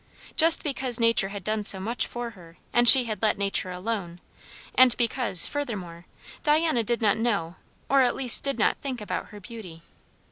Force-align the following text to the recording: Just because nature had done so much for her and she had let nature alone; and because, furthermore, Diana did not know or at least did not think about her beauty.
Just 0.35 0.63
because 0.63 0.99
nature 0.99 1.27
had 1.27 1.43
done 1.43 1.63
so 1.63 1.79
much 1.79 2.07
for 2.07 2.31
her 2.31 2.57
and 2.73 2.89
she 2.89 3.03
had 3.03 3.21
let 3.21 3.37
nature 3.37 3.69
alone; 3.69 4.19
and 4.73 4.97
because, 4.97 5.45
furthermore, 5.45 6.07
Diana 6.41 6.83
did 6.83 7.03
not 7.03 7.17
know 7.19 7.57
or 7.87 8.01
at 8.01 8.15
least 8.15 8.43
did 8.43 8.57
not 8.57 8.77
think 8.77 8.99
about 8.99 9.27
her 9.27 9.39
beauty. 9.39 9.83